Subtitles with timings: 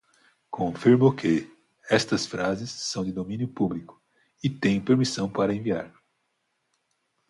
[0.49, 1.47] Confirmo que
[1.87, 4.01] estas frases são de domínio público
[4.43, 5.93] e tenho permissão para enviar